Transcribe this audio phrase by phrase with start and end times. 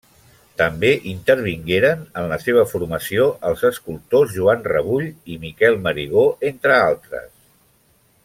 [0.59, 7.29] També intervingueren en la seva formació els escultors Joan Rebull i Miquel Marigó, entre altres.